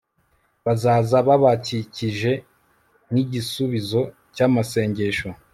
bazaza 0.65 1.17
babakikize 1.27 2.31
nkigisubizo 3.11 4.01
cyamasengesho 4.35 5.29